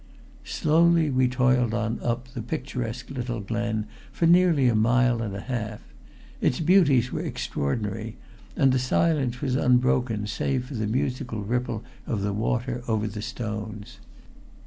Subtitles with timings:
[0.45, 5.41] Slowly we toiled on up the picturesque little glen for nearly a mile and a
[5.41, 5.79] half.
[6.41, 8.17] Its beauties were extraordinary,
[8.55, 13.21] and the silence was unbroken save for the musical ripple of the water over the
[13.21, 13.99] stones.